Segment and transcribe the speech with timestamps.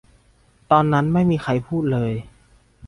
[0.71, 2.13] ตอนนั้นไม่มีใครพูดเลย